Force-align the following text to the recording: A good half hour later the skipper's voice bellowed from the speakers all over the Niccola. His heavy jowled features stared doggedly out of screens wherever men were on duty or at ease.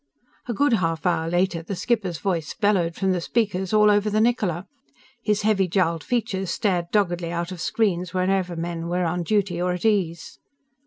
A 0.47 0.53
good 0.55 0.73
half 0.73 1.05
hour 1.05 1.29
later 1.29 1.61
the 1.61 1.75
skipper's 1.75 2.17
voice 2.17 2.55
bellowed 2.55 2.95
from 2.95 3.11
the 3.11 3.21
speakers 3.21 3.71
all 3.71 3.91
over 3.91 4.09
the 4.09 4.19
Niccola. 4.19 4.65
His 5.21 5.43
heavy 5.43 5.67
jowled 5.67 6.03
features 6.03 6.49
stared 6.49 6.85
doggedly 6.91 7.31
out 7.31 7.51
of 7.51 7.61
screens 7.61 8.11
wherever 8.11 8.55
men 8.55 8.87
were 8.87 9.05
on 9.05 9.21
duty 9.21 9.61
or 9.61 9.73
at 9.73 9.85
ease. 9.85 10.39